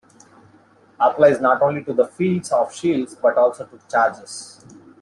[0.99, 4.65] Applies not only to the fields of shields but also to charges.